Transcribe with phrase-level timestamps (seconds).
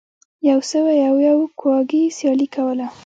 [0.49, 2.87] یو سوی او یو کواګې سیالي کوله.